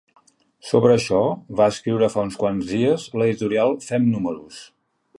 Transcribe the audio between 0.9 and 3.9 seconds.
això, va escriure fa uns quants dies l’editorial